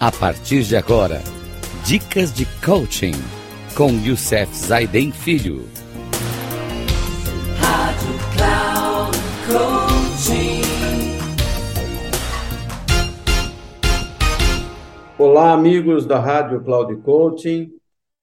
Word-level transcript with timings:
A 0.00 0.12
partir 0.12 0.62
de 0.62 0.76
agora, 0.76 1.20
dicas 1.84 2.32
de 2.32 2.46
coaching 2.64 3.14
com 3.76 3.90
Youssef 3.90 4.54
Zaiden 4.54 5.10
Filho. 5.10 5.64
Rádio 7.58 8.14
Cloud 8.36 9.18
Coaching. 9.48 10.62
Olá, 15.18 15.52
amigos 15.52 16.06
da 16.06 16.20
Rádio 16.20 16.62
Cloud 16.62 16.94
Coaching. 16.98 17.72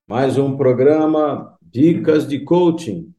Mais 0.08 0.38
um 0.38 0.56
programa 0.56 1.58
Dicas 1.60 2.26
de 2.26 2.40
Coaching. 2.40 3.12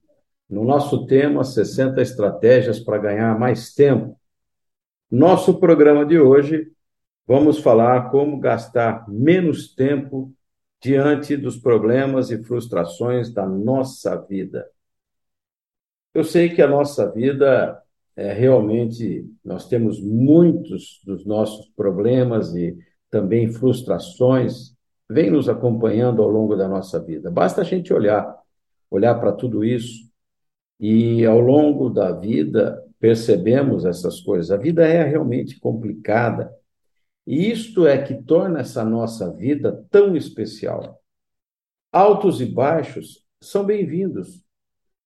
No 0.50 0.64
nosso 0.64 1.06
tema, 1.06 1.44
60 1.44 2.02
estratégias 2.02 2.80
para 2.80 2.98
ganhar 2.98 3.38
mais 3.38 3.76
tempo. 3.76 4.18
Nosso 5.12 5.60
programa 5.60 6.04
de 6.04 6.20
hoje 6.20 6.72
vamos 7.28 7.60
falar 7.60 8.10
como 8.10 8.40
gastar 8.40 9.08
menos 9.10 9.76
tempo 9.76 10.34
diante 10.82 11.36
dos 11.36 11.58
problemas 11.58 12.32
e 12.32 12.42
frustrações 12.44 13.34
da 13.34 13.46
nossa 13.46 14.16
vida. 14.16 14.66
Eu 16.14 16.24
sei 16.24 16.50
que 16.50 16.62
a 16.62 16.68
nossa 16.68 17.12
vida 17.12 17.82
é 18.16 18.34
realmente 18.34 19.30
nós 19.46 19.68
temos 19.68 20.02
muitos 20.02 21.02
dos 21.06 21.26
nossos 21.26 21.68
problemas 21.76 22.56
e 22.56 22.76
também 23.12 23.52
frustrações 23.52 24.76
vêm 25.10 25.30
nos 25.30 25.48
acompanhando 25.48 26.22
ao 26.22 26.30
longo 26.30 26.56
da 26.56 26.68
nossa 26.68 27.00
vida. 27.00 27.30
Basta 27.30 27.62
a 27.62 27.64
gente 27.64 27.94
olhar, 27.94 28.36
olhar 28.90 29.16
para 29.16 29.32
tudo 29.32 29.64
isso 29.64 30.10
e 30.80 31.26
ao 31.26 31.40
longo 31.40 31.90
da 31.90 32.12
vida 32.12 32.84
percebemos 33.00 33.86
essas 33.86 34.20
coisas. 34.20 34.50
A 34.52 34.58
vida 34.58 34.88
é 34.88 35.04
realmente 35.04 35.60
complicada 35.60 36.52
e 37.28 37.52
isto 37.52 37.86
é 37.86 38.02
que 38.02 38.24
torna 38.24 38.62
essa 38.62 38.86
nossa 38.86 39.34
vida 39.34 39.86
tão 39.92 40.16
especial. 40.16 41.04
Altos 41.92 42.40
e 42.40 42.46
baixos 42.46 43.22
são 43.42 43.66
bem-vindos, 43.66 44.42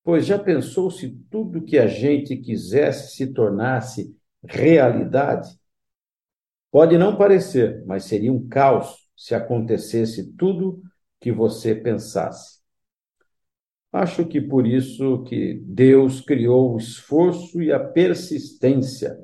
pois 0.04 0.28
já 0.28 0.38
pensou 0.38 0.92
se 0.92 1.10
tudo 1.32 1.64
que 1.64 1.80
a 1.80 1.88
gente 1.88 2.38
quisesse 2.38 3.16
se 3.16 3.34
tornasse 3.34 4.16
realidade? 4.44 5.50
Pode 6.70 6.96
não 6.96 7.18
parecer, 7.18 7.84
mas 7.88 8.04
seria 8.04 8.32
um 8.32 8.48
caos 8.48 9.10
se 9.18 9.34
acontecesse 9.34 10.32
tudo 10.34 10.80
que 11.20 11.32
você 11.32 11.74
pensasse. 11.74 12.62
Acho 13.92 14.28
que 14.28 14.40
por 14.40 14.68
isso 14.68 15.24
que 15.24 15.56
Deus 15.66 16.22
criou 16.22 16.76
o 16.76 16.78
esforço 16.78 17.60
e 17.64 17.72
a 17.72 17.80
persistência 17.80 19.18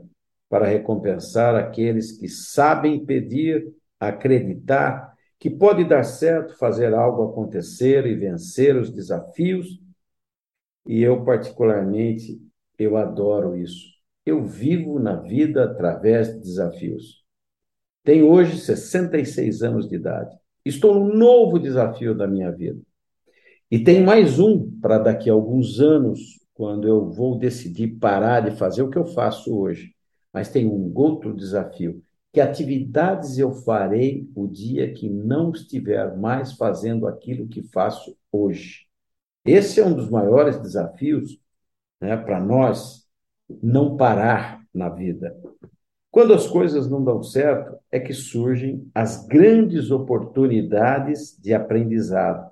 para 0.49 0.65
recompensar 0.65 1.55
aqueles 1.55 2.11
que 2.11 2.27
sabem 2.27 3.05
pedir, 3.05 3.67
acreditar 3.99 5.13
que 5.39 5.49
pode 5.49 5.83
dar 5.83 6.03
certo 6.03 6.57
fazer 6.57 6.93
algo 6.93 7.29
acontecer 7.29 8.05
e 8.07 8.15
vencer 8.15 8.75
os 8.75 8.91
desafios. 8.91 9.79
E 10.85 11.01
eu 11.01 11.23
particularmente 11.23 12.41
eu 12.77 12.97
adoro 12.97 13.55
isso. 13.55 13.85
Eu 14.25 14.43
vivo 14.43 14.99
na 14.99 15.15
vida 15.15 15.63
através 15.63 16.33
de 16.33 16.39
desafios. 16.39 17.23
Tenho 18.03 18.29
hoje 18.29 18.57
66 18.57 19.63
anos 19.63 19.87
de 19.87 19.95
idade. 19.95 20.35
Estou 20.63 20.95
num 20.95 21.15
novo 21.15 21.59
desafio 21.59 22.15
da 22.15 22.27
minha 22.27 22.51
vida. 22.51 22.79
E 23.69 23.79
tem 23.79 24.03
mais 24.03 24.39
um 24.39 24.79
para 24.79 24.97
daqui 24.97 25.29
a 25.29 25.33
alguns 25.33 25.79
anos, 25.79 26.39
quando 26.53 26.87
eu 26.87 27.09
vou 27.11 27.37
decidir 27.37 27.99
parar 27.99 28.41
de 28.41 28.57
fazer 28.57 28.81
o 28.81 28.89
que 28.89 28.97
eu 28.97 29.05
faço 29.05 29.57
hoje. 29.57 29.93
Mas 30.37 30.49
tem 30.49 30.67
um 30.67 30.91
outro 30.93 31.33
desafio: 31.33 31.99
que 32.31 32.39
atividades 32.39 33.39
eu 33.39 33.51
farei 33.51 34.29
o 34.35 34.45
dia 34.45 34.93
que 34.93 35.09
não 35.09 35.51
estiver 35.51 36.15
mais 36.15 36.53
fazendo 36.53 37.07
aquilo 37.07 37.47
que 37.47 37.63
faço 37.63 38.15
hoje? 38.31 38.85
Esse 39.43 39.79
é 39.79 39.85
um 39.85 39.95
dos 39.95 40.11
maiores 40.11 40.59
desafios 40.61 41.41
né, 41.99 42.15
para 42.15 42.39
nós 42.39 43.07
não 43.63 43.97
parar 43.97 44.63
na 44.71 44.89
vida. 44.89 45.35
Quando 46.11 46.35
as 46.35 46.45
coisas 46.45 46.87
não 46.87 47.03
dão 47.03 47.23
certo, 47.23 47.75
é 47.91 47.99
que 47.99 48.13
surgem 48.13 48.87
as 48.93 49.25
grandes 49.25 49.89
oportunidades 49.89 51.35
de 51.41 51.51
aprendizado, 51.51 52.47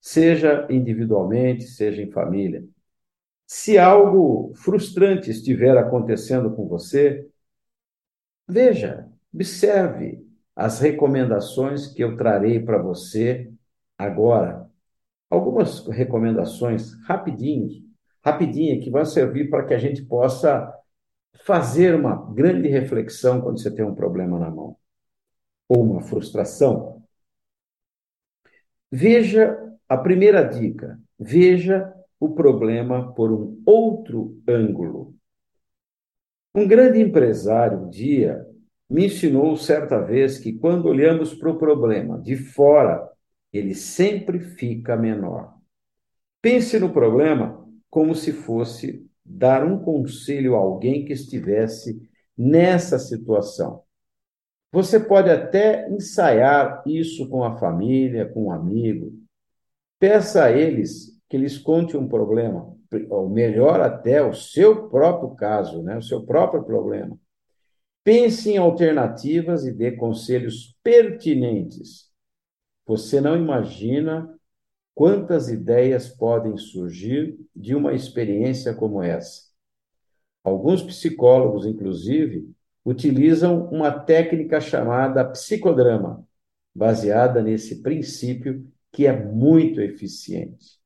seja 0.00 0.66
individualmente, 0.70 1.64
seja 1.64 2.00
em 2.00 2.10
família. 2.10 2.64
Se 3.56 3.78
algo 3.78 4.52
frustrante 4.56 5.30
estiver 5.30 5.78
acontecendo 5.78 6.50
com 6.56 6.66
você, 6.66 7.30
veja, 8.48 9.08
observe 9.32 10.26
as 10.56 10.80
recomendações 10.80 11.86
que 11.86 12.02
eu 12.02 12.16
trarei 12.16 12.58
para 12.58 12.82
você 12.82 13.48
agora. 13.96 14.68
Algumas 15.30 15.86
recomendações 15.86 16.94
rapidinhos, 17.04 17.80
rapidinha 18.24 18.80
que 18.80 18.90
vão 18.90 19.04
servir 19.04 19.48
para 19.48 19.64
que 19.64 19.72
a 19.72 19.78
gente 19.78 20.02
possa 20.02 20.74
fazer 21.44 21.94
uma 21.94 22.28
grande 22.34 22.66
reflexão 22.66 23.40
quando 23.40 23.60
você 23.60 23.70
tem 23.72 23.84
um 23.84 23.94
problema 23.94 24.36
na 24.36 24.50
mão 24.50 24.76
ou 25.68 25.80
uma 25.80 26.00
frustração. 26.02 27.04
Veja 28.90 29.56
a 29.88 29.96
primeira 29.96 30.42
dica, 30.42 31.00
veja 31.16 31.94
o 32.24 32.34
problema 32.34 33.12
por 33.12 33.32
um 33.32 33.62
outro 33.66 34.40
ângulo. 34.48 35.14
Um 36.54 36.66
grande 36.66 37.00
empresário 37.00 37.80
um 37.80 37.90
dia 37.90 38.46
me 38.88 39.06
ensinou 39.06 39.56
certa 39.56 40.00
vez 40.00 40.38
que 40.38 40.52
quando 40.52 40.86
olhamos 40.86 41.34
para 41.34 41.50
o 41.50 41.58
problema 41.58 42.20
de 42.20 42.36
fora, 42.36 43.10
ele 43.52 43.74
sempre 43.74 44.38
fica 44.38 44.96
menor. 44.96 45.54
Pense 46.40 46.78
no 46.78 46.92
problema 46.92 47.66
como 47.90 48.14
se 48.14 48.32
fosse 48.32 49.04
dar 49.24 49.64
um 49.64 49.78
conselho 49.78 50.54
a 50.54 50.58
alguém 50.58 51.04
que 51.04 51.12
estivesse 51.12 52.08
nessa 52.36 52.98
situação. 52.98 53.82
Você 54.70 54.98
pode 54.98 55.30
até 55.30 55.88
ensaiar 55.88 56.82
isso 56.84 57.28
com 57.28 57.44
a 57.44 57.56
família, 57.56 58.28
com 58.28 58.46
um 58.46 58.50
amigo. 58.50 59.12
Peça 59.98 60.44
a 60.44 60.52
eles 60.52 61.13
que 61.28 61.38
lhes 61.38 61.58
conte 61.58 61.96
um 61.96 62.06
problema, 62.06 62.74
ou 63.10 63.28
melhor 63.28 63.80
até 63.80 64.22
o 64.22 64.32
seu 64.32 64.88
próprio 64.88 65.34
caso, 65.34 65.82
né? 65.82 65.96
o 65.96 66.02
seu 66.02 66.24
próprio 66.24 66.62
problema. 66.62 67.18
Pense 68.02 68.50
em 68.50 68.58
alternativas 68.58 69.64
e 69.64 69.72
dê 69.72 69.92
conselhos 69.92 70.76
pertinentes. 70.82 72.10
Você 72.86 73.20
não 73.20 73.36
imagina 73.36 74.28
quantas 74.94 75.48
ideias 75.48 76.08
podem 76.08 76.56
surgir 76.56 77.38
de 77.56 77.74
uma 77.74 77.94
experiência 77.94 78.74
como 78.74 79.02
essa. 79.02 79.44
Alguns 80.44 80.82
psicólogos, 80.82 81.64
inclusive, 81.64 82.46
utilizam 82.84 83.66
uma 83.70 83.90
técnica 83.90 84.60
chamada 84.60 85.24
psicodrama, 85.24 86.22
baseada 86.74 87.42
nesse 87.42 87.80
princípio 87.80 88.70
que 88.92 89.06
é 89.06 89.24
muito 89.24 89.80
eficiente. 89.80 90.83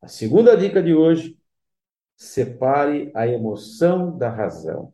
A 0.00 0.08
segunda 0.08 0.56
dica 0.56 0.82
de 0.82 0.94
hoje: 0.94 1.38
separe 2.16 3.10
a 3.14 3.26
emoção 3.26 4.16
da 4.16 4.28
razão. 4.28 4.92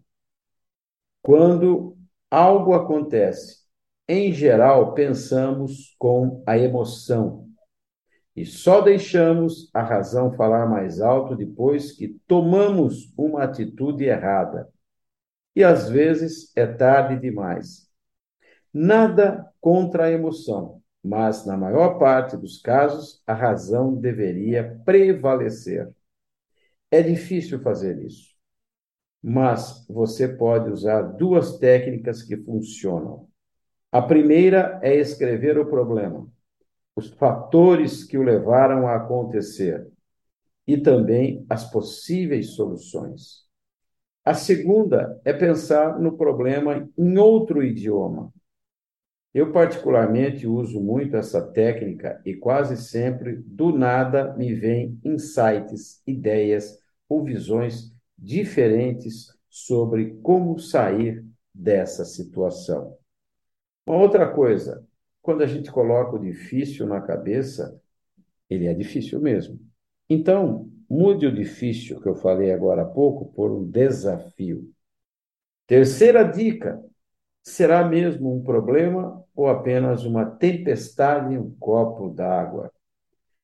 Quando 1.23 1.97
algo 2.31 2.75
acontece, 2.75 3.65
em 4.07 4.33
geral, 4.33 4.93
pensamos 4.93 5.95
com 5.99 6.43
a 6.47 6.59
emoção 6.59 7.45
e 8.37 8.45
só 8.45 8.81
deixamos 8.81 9.71
a 9.73 9.83
razão 9.83 10.33
falar 10.33 10.67
mais 10.67 11.01
alto 11.01 11.37
depois 11.37 11.93
que 11.93 12.09
tomamos 12.27 13.13
uma 13.17 13.45
atitude 13.45 14.05
errada. 14.05 14.69
E 15.55 15.63
às 15.63 15.89
vezes 15.89 16.51
é 16.57 16.67
tarde 16.67 17.21
demais. 17.21 17.89
Nada 18.73 19.49
contra 19.61 20.07
a 20.07 20.11
emoção, 20.11 20.83
mas 21.05 21.45
na 21.45 21.55
maior 21.55 21.99
parte 21.99 22.35
dos 22.35 22.63
casos 22.63 23.23
a 23.27 23.35
razão 23.35 23.95
deveria 23.95 24.81
prevalecer. 24.87 25.93
É 26.91 27.03
difícil 27.03 27.61
fazer 27.61 28.03
isso, 28.03 28.35
mas 29.23 29.87
você 29.87 30.27
pode 30.27 30.71
usar 30.71 31.03
duas 31.03 31.59
técnicas 31.59 32.23
que 32.23 32.39
funcionam. 32.39 33.29
A 33.93 34.01
primeira 34.01 34.81
é 34.83 34.97
escrever 34.97 35.59
o 35.59 35.67
problema, 35.67 36.27
os 36.97 37.11
fatores 37.11 38.05
que 38.05 38.17
o 38.17 38.23
levaram 38.23 38.89
a 38.89 38.97
acontecer 38.97 39.87
e 40.67 40.79
também 40.79 41.45
as 41.51 41.71
possíveis 41.71 42.55
soluções. 42.55 43.45
A 44.25 44.33
segunda 44.33 45.21
é 45.23 45.35
pensar 45.35 46.01
no 46.01 46.17
problema 46.17 46.89
em 46.97 47.19
outro 47.19 47.63
idioma 47.63 48.33
eu, 49.35 49.51
particularmente, 49.51 50.47
uso 50.47 50.81
muito 50.81 51.17
essa 51.17 51.43
técnica 51.43 52.23
e 52.25 52.37
quase 52.37 52.77
sempre, 52.77 53.35
do 53.45 53.77
nada, 53.77 54.33
me 54.35 54.55
vêm 54.55 54.97
insights, 55.05 56.01
ideias 56.07 56.79
ou 57.09 57.25
visões 57.25 57.93
diferentes 58.17 59.37
sobre 59.51 60.15
como 60.23 60.57
sair 60.59 61.27
dessa 61.53 62.05
situação. 62.05 62.97
Uma 63.85 63.99
outra 63.99 64.33
coisa, 64.33 64.87
quando 65.21 65.43
a 65.43 65.47
gente 65.47 65.71
coloca 65.71 66.15
o 66.15 66.23
difícil 66.23 66.87
na 66.87 67.01
cabeça, 67.01 67.81
ele 68.49 68.67
é 68.67 68.75
difícil 68.75 69.21
mesmo. 69.21 69.59
Então, 70.09 70.71
mude 70.89 71.27
o 71.27 71.35
difícil 71.35 72.01
que 72.01 72.09
eu 72.09 72.15
falei 72.15 72.53
agora 72.53 72.83
há 72.83 72.87
pouco 72.87 73.33
por 73.33 73.51
um 73.51 73.69
desafio. 73.69 74.71
Terceira 75.67 76.23
dica: 76.23 76.81
será 77.45 77.85
mesmo 77.85 78.35
um 78.35 78.43
problema 78.43 79.23
ou 79.37 79.49
apenas 79.49 80.05
uma 80.05 80.25
tempestade 80.25 81.35
em 81.35 81.39
um 81.39 81.55
copo 81.61 82.09
d'água? 82.09 82.73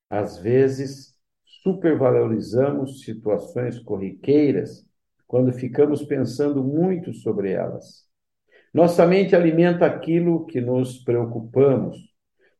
Às 0.09 0.39
vezes, 0.39 1.15
supervalorizamos 1.63 3.03
situações 3.05 3.79
corriqueiras 3.79 4.85
quando 5.27 5.53
ficamos 5.53 6.03
pensando 6.03 6.65
muito 6.65 7.13
sobre 7.13 7.53
elas. 7.53 8.05
Nossa 8.73 9.07
mente 9.07 9.37
alimenta 9.37 9.85
aquilo 9.87 10.47
que 10.47 10.61
nos 10.61 10.99
preocupamos. 10.99 11.99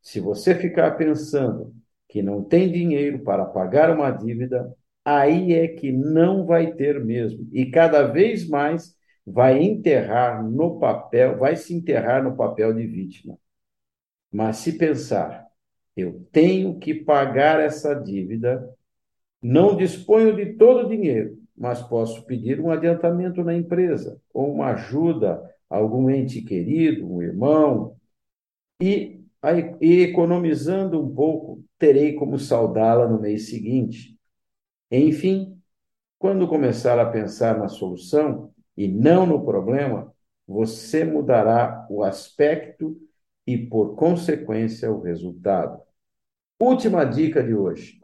Se 0.01 0.19
você 0.19 0.55
ficar 0.55 0.91
pensando 0.91 1.73
que 2.07 2.21
não 2.21 2.43
tem 2.43 2.71
dinheiro 2.71 3.19
para 3.19 3.45
pagar 3.45 3.89
uma 3.89 4.11
dívida, 4.11 4.73
aí 5.03 5.53
é 5.53 5.67
que 5.67 5.91
não 5.91 6.45
vai 6.45 6.73
ter 6.73 7.03
mesmo. 7.03 7.47
E 7.51 7.71
cada 7.71 8.03
vez 8.03 8.47
mais 8.47 8.95
vai 9.31 9.61
enterrar 9.63 10.43
no 10.43 10.79
papel, 10.79 11.37
vai 11.37 11.55
se 11.55 11.73
enterrar 11.73 12.23
no 12.23 12.35
papel 12.35 12.73
de 12.73 12.85
vítima. 12.85 13.37
Mas 14.31 14.57
se 14.57 14.77
pensar, 14.77 15.47
eu 15.95 16.25
tenho 16.31 16.77
que 16.79 16.93
pagar 16.93 17.59
essa 17.59 17.93
dívida, 17.93 18.69
não 19.41 19.75
disponho 19.75 20.35
de 20.35 20.53
todo 20.53 20.85
o 20.85 20.89
dinheiro, 20.89 21.37
mas 21.57 21.81
posso 21.81 22.25
pedir 22.25 22.59
um 22.59 22.71
adiantamento 22.71 23.43
na 23.43 23.55
empresa, 23.55 24.19
ou 24.33 24.53
uma 24.53 24.71
ajuda 24.71 25.41
a 25.69 25.77
algum 25.77 26.09
ente 26.09 26.41
querido, 26.41 27.05
um 27.11 27.21
irmão, 27.21 27.95
e, 28.81 29.21
e 29.79 30.01
economizando 30.01 31.01
um 31.01 31.13
pouco, 31.13 31.63
terei 31.77 32.13
como 32.13 32.37
saudá-la 32.37 33.07
no 33.07 33.19
mês 33.19 33.49
seguinte. 33.49 34.17
Enfim, 34.89 35.57
quando 36.19 36.47
começar 36.47 36.99
a 36.99 37.09
pensar 37.09 37.57
na 37.57 37.67
solução 37.67 38.51
e 38.81 38.87
não 38.87 39.27
no 39.27 39.45
problema, 39.45 40.11
você 40.47 41.03
mudará 41.03 41.85
o 41.87 42.03
aspecto 42.03 42.99
e, 43.45 43.55
por 43.55 43.95
consequência, 43.95 44.91
o 44.91 45.01
resultado. 45.01 45.79
Última 46.59 47.05
dica 47.05 47.43
de 47.43 47.53
hoje. 47.53 48.01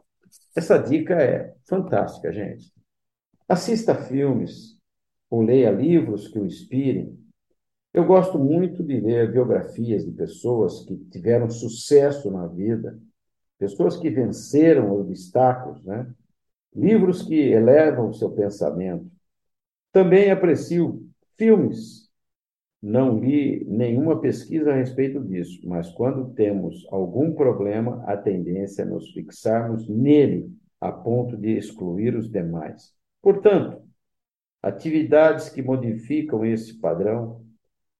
Essa 0.54 0.78
dica 0.78 1.14
é 1.14 1.52
fantástica, 1.68 2.32
gente. 2.32 2.72
Assista 3.48 3.92
filmes 3.92 4.78
ou 5.28 5.42
leia 5.42 5.72
livros 5.72 6.28
que 6.28 6.38
o 6.38 6.46
inspirem. 6.46 7.18
Eu 7.92 8.04
gosto 8.04 8.38
muito 8.38 8.84
de 8.84 9.00
ler 9.00 9.32
biografias 9.32 10.04
de 10.04 10.12
pessoas 10.12 10.84
que 10.84 10.96
tiveram 11.10 11.50
sucesso 11.50 12.30
na 12.30 12.46
vida, 12.46 12.96
pessoas 13.58 13.96
que 13.96 14.10
venceram 14.10 14.92
obstáculos, 14.92 15.82
né? 15.84 16.08
Livros 16.72 17.22
que 17.22 17.34
elevam 17.34 18.10
o 18.10 18.14
seu 18.14 18.30
pensamento. 18.30 19.17
Também 19.92 20.30
aprecio 20.30 21.08
filmes 21.36 22.08
não 22.80 23.18
li 23.18 23.64
nenhuma 23.64 24.20
pesquisa 24.20 24.70
a 24.70 24.76
respeito 24.76 25.20
disso, 25.20 25.60
mas 25.64 25.90
quando 25.90 26.32
temos 26.34 26.86
algum 26.90 27.32
problema, 27.32 28.04
a 28.06 28.16
tendência 28.16 28.82
é 28.82 28.84
nos 28.84 29.10
fixarmos 29.10 29.88
nele 29.88 30.48
a 30.80 30.92
ponto 30.92 31.36
de 31.36 31.56
excluir 31.56 32.14
os 32.14 32.30
demais. 32.30 32.94
Portanto, 33.20 33.82
atividades 34.62 35.48
que 35.48 35.60
modificam 35.60 36.44
esse 36.44 36.78
padrão, 36.78 37.44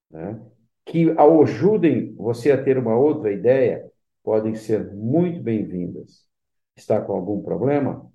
né, 0.09 0.41
que 0.85 1.11
ajudem 1.11 2.15
você 2.15 2.53
a 2.53 2.63
ter 2.63 2.79
uma 2.79 2.97
outra 2.97 3.33
ideia, 3.33 3.85
podem 4.23 4.55
ser 4.55 4.95
muito 4.95 5.43
bem-vindas. 5.43 6.25
Está 6.77 7.01
com 7.01 7.13
algum 7.13 7.43
problema? 7.43 8.09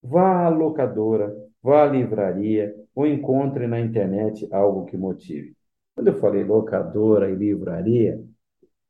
Vá 0.00 0.44
à 0.44 0.48
locadora, 0.48 1.34
vá 1.60 1.82
à 1.82 1.86
livraria 1.86 2.72
ou 2.96 3.06
encontre 3.06 3.66
na 3.66 3.78
internet 3.78 4.48
algo 4.50 4.86
que 4.86 4.96
motive. 4.96 5.54
Quando 5.94 6.08
eu 6.08 6.18
falei 6.18 6.42
locadora 6.42 7.30
e 7.30 7.34
livraria, 7.34 8.18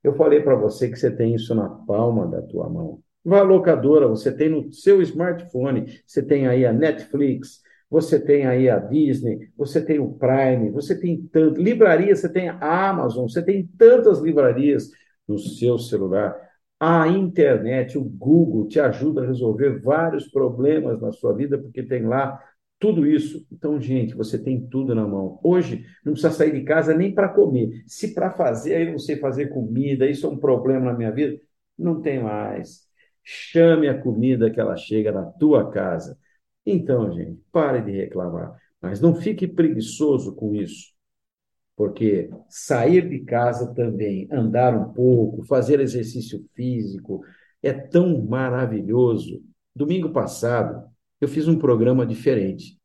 eu 0.03 0.15
falei 0.15 0.41
para 0.41 0.55
você 0.55 0.89
que 0.89 0.97
você 0.97 1.11
tem 1.11 1.35
isso 1.35 1.53
na 1.55 1.69
palma 1.69 2.27
da 2.29 2.41
tua 2.41 2.69
mão. 2.69 3.01
Vá 3.25 3.41
à 3.41 3.43
locadora, 3.43 4.07
você 4.07 4.33
tem 4.33 4.49
no 4.49 4.73
seu 4.73 5.03
smartphone, 5.03 6.01
você 6.07 6.23
tem 6.23 6.47
aí 6.47 6.65
a 6.65 6.73
Netflix, 6.73 7.61
você 7.91 8.21
tem 8.21 8.47
aí 8.47 8.71
a 8.71 8.79
Disney, 8.79 9.51
você 9.57 9.85
tem 9.85 9.99
o 9.99 10.13
Prime, 10.15 10.71
você 10.71 10.99
tem 10.99 11.29
tanto. 11.33 11.61
Livraria, 11.61 12.15
você 12.15 12.29
tem 12.29 12.49
a 12.49 12.89
Amazon, 12.89 13.29
você 13.29 13.43
tem 13.43 13.67
tantas 13.77 14.21
livrarias 14.21 14.91
no 15.27 15.39
seu 15.39 15.77
celular. 15.79 16.37
A 16.79 17.09
internet, 17.09 17.99
o 17.99 18.05
Google 18.05 18.69
te 18.69 18.79
ajuda 18.79 19.23
a 19.23 19.27
resolver 19.27 19.81
vários 19.81 20.29
problemas 20.29 21.01
na 21.01 21.11
sua 21.11 21.33
vida, 21.33 21.59
porque 21.59 21.83
tem 21.83 22.07
lá 22.07 22.41
tudo 22.79 23.07
isso. 23.07 23.47
Então, 23.51 23.81
gente, 23.81 24.15
você 24.15 24.39
tem 24.39 24.67
tudo 24.69 24.95
na 24.95 25.07
mão. 25.07 25.41
Hoje, 25.43 25.85
não 26.05 26.13
precisa 26.13 26.33
sair 26.33 26.53
de 26.53 26.63
casa 26.65 26.95
nem 26.95 27.15
para 27.15 27.29
comer. 27.29 27.83
Se 27.87 28.15
para 28.15 28.31
fazer, 28.31 28.75
aí 28.77 28.91
não 28.91 28.99
sei 28.99 29.17
fazer 29.17 29.49
comida, 29.49 30.09
isso 30.09 30.27
é 30.27 30.31
um 30.31 30.39
problema 30.39 30.87
na 30.87 30.95
minha 30.97 31.11
vida, 31.11 31.41
não 31.79 32.01
tem 32.01 32.23
mais. 32.23 32.87
Chame 33.23 33.89
a 33.89 33.99
comida 34.01 34.51
que 34.51 34.61
ela 34.61 34.77
chega 34.77 35.11
na 35.13 35.25
tua 35.25 35.71
casa. 35.71 36.19
Então, 36.65 37.13
gente, 37.13 37.41
pare 37.53 37.81
de 37.83 37.93
reclamar. 37.93 38.57
Mas 38.81 39.01
não 39.01 39.15
fique 39.15 39.47
preguiçoso 39.49 40.35
com 40.35 40.55
isso. 40.55 40.95
Porque 41.77 42.31
sair 42.49 43.09
de 43.09 43.21
casa 43.21 43.75
também, 43.75 44.27
andar 44.33 44.75
um 44.75 44.93
pouco, 44.93 45.45
fazer 45.45 45.81
exercício 45.81 46.45
físico, 46.55 47.23
é 47.63 47.73
tão 47.73 48.25
maravilhoso. 48.25 49.43
Domingo 49.75 50.11
passado, 50.11 50.89
eu 51.21 51.29
fiz 51.29 51.49
um 51.49 51.59
programa 51.59 52.07
diferente. 52.07 52.79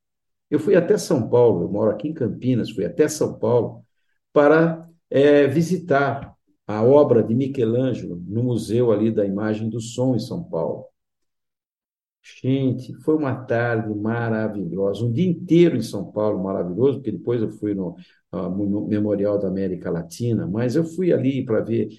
Eu 0.50 0.60
fui 0.60 0.76
até 0.76 0.98
São 0.98 1.30
Paulo, 1.30 1.64
eu 1.64 1.70
moro 1.70 1.92
aqui 1.92 2.10
em 2.10 2.14
Campinas, 2.14 2.72
fui 2.72 2.86
até 2.86 3.08
São 3.08 3.38
Paulo 3.40 3.86
para 4.34 4.88
é, 5.10 5.48
visitar 5.48 6.36
a 6.68 6.84
obra 6.84 7.24
de 7.24 7.36
Michelangelo 7.36 8.22
no 8.28 8.44
Museu 8.44 8.92
ali 8.92 9.12
da 9.12 9.26
Imagem 9.26 9.70
do 9.70 9.80
Som 9.80 10.16
em 10.16 10.20
São 10.20 10.44
Paulo. 10.44 10.86
Gente, 12.24 12.94
foi 13.02 13.16
uma 13.16 13.34
tarde 13.34 13.94
maravilhosa, 13.96 15.04
um 15.04 15.12
dia 15.12 15.28
inteiro 15.28 15.76
em 15.76 15.82
São 15.82 16.12
Paulo 16.12 16.44
maravilhoso, 16.44 16.98
porque 17.00 17.12
depois 17.12 17.42
eu 17.42 17.50
fui 17.50 17.74
no, 17.74 17.96
uh, 18.32 18.48
no 18.50 18.88
Memorial 18.88 19.40
da 19.40 19.48
América 19.48 19.90
Latina, 19.90 20.48
mas 20.48 20.76
eu 20.76 20.84
fui 20.84 21.12
ali 21.12 21.44
para 21.44 21.62
ver 21.62 21.90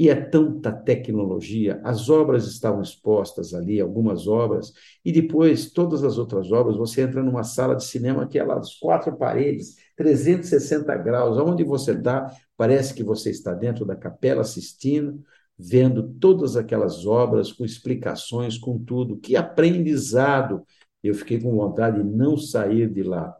e 0.00 0.08
é 0.08 0.14
tanta 0.14 0.72
tecnologia, 0.72 1.78
as 1.84 2.08
obras 2.08 2.46
estavam 2.46 2.80
expostas 2.80 3.52
ali, 3.52 3.78
algumas 3.78 4.26
obras, 4.26 4.72
e 5.04 5.12
depois 5.12 5.70
todas 5.70 6.02
as 6.02 6.16
outras 6.16 6.50
obras, 6.50 6.74
você 6.78 7.02
entra 7.02 7.22
numa 7.22 7.44
sala 7.44 7.76
de 7.76 7.84
cinema 7.84 8.26
que 8.26 8.38
é 8.38 8.42
lá 8.42 8.54
das 8.54 8.76
quatro 8.76 9.14
paredes, 9.14 9.76
360 9.96 10.96
graus, 10.96 11.36
aonde 11.36 11.62
você 11.64 11.92
está, 11.92 12.34
parece 12.56 12.94
que 12.94 13.04
você 13.04 13.28
está 13.28 13.52
dentro 13.52 13.84
da 13.84 13.94
capela 13.94 14.40
assistindo, 14.40 15.22
vendo 15.58 16.14
todas 16.14 16.56
aquelas 16.56 17.04
obras 17.04 17.52
com 17.52 17.62
explicações, 17.62 18.56
com 18.56 18.78
tudo. 18.78 19.18
Que 19.18 19.36
aprendizado! 19.36 20.64
Eu 21.02 21.14
fiquei 21.14 21.38
com 21.38 21.54
vontade 21.54 22.02
de 22.02 22.08
não 22.08 22.38
sair 22.38 22.88
de 22.88 23.02
lá. 23.02 23.36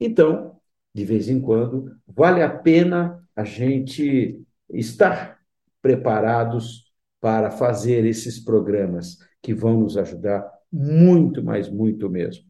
Então, 0.00 0.56
de 0.94 1.04
vez 1.04 1.28
em 1.28 1.38
quando, 1.38 1.94
vale 2.06 2.42
a 2.42 2.48
pena 2.48 3.22
a 3.36 3.44
gente 3.44 4.42
estar 4.70 5.37
preparados 5.82 6.92
para 7.20 7.50
fazer 7.50 8.04
esses 8.04 8.38
programas 8.38 9.18
que 9.42 9.54
vão 9.54 9.80
nos 9.80 9.96
ajudar 9.96 10.48
muito, 10.72 11.42
mas 11.42 11.68
muito 11.68 12.08
mesmo. 12.08 12.44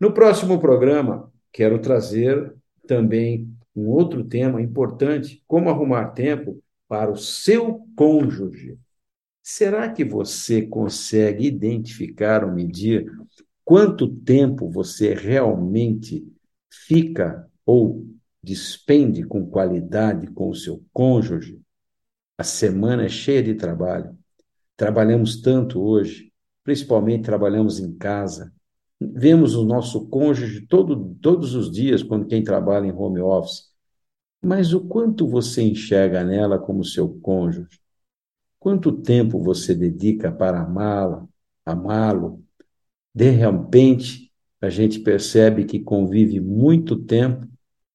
No 0.00 0.12
próximo 0.12 0.58
programa, 0.58 1.30
quero 1.52 1.78
trazer 1.78 2.54
também 2.86 3.48
um 3.74 3.88
outro 3.88 4.24
tema 4.24 4.60
importante: 4.60 5.42
como 5.46 5.68
arrumar 5.68 6.08
tempo 6.08 6.62
para 6.88 7.10
o 7.10 7.16
seu 7.16 7.86
cônjuge. 7.94 8.78
Será 9.42 9.88
que 9.90 10.04
você 10.04 10.62
consegue 10.62 11.46
identificar 11.46 12.44
ou 12.44 12.52
medir 12.52 13.06
quanto 13.64 14.08
tempo 14.08 14.68
você 14.68 15.14
realmente 15.14 16.26
fica 16.70 17.48
ou 17.64 18.06
despende 18.42 19.22
com 19.22 19.46
qualidade 19.46 20.26
com 20.28 20.48
o 20.48 20.54
seu 20.54 20.82
cônjuge? 20.92 21.60
A 22.40 22.42
semana 22.42 23.04
é 23.04 23.08
cheia 23.10 23.42
de 23.42 23.54
trabalho. 23.54 24.16
Trabalhamos 24.74 25.42
tanto 25.42 25.78
hoje, 25.78 26.32
principalmente 26.64 27.24
trabalhamos 27.24 27.78
em 27.78 27.94
casa. 27.98 28.50
Vemos 28.98 29.54
o 29.54 29.62
nosso 29.62 30.08
cônjuge 30.08 30.66
todo, 30.66 31.14
todos 31.20 31.54
os 31.54 31.70
dias, 31.70 32.02
quando 32.02 32.26
quem 32.26 32.42
trabalha 32.42 32.86
em 32.86 32.92
home 32.92 33.20
office. 33.20 33.64
Mas 34.42 34.72
o 34.72 34.80
quanto 34.80 35.28
você 35.28 35.60
enxerga 35.60 36.24
nela 36.24 36.58
como 36.58 36.82
seu 36.82 37.10
cônjuge? 37.20 37.78
Quanto 38.58 38.90
tempo 38.90 39.38
você 39.38 39.74
dedica 39.74 40.32
para 40.32 40.62
amá-la, 40.62 41.28
amá-lo? 41.66 42.42
De 43.14 43.28
repente, 43.28 44.32
a 44.62 44.70
gente 44.70 44.98
percebe 45.00 45.66
que 45.66 45.78
convive 45.78 46.40
muito 46.40 46.96
tempo, 47.04 47.46